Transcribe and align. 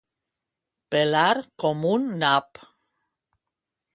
Pelar 0.95 1.35
com 1.65 1.85
un 1.91 2.09
nap. 2.23 2.65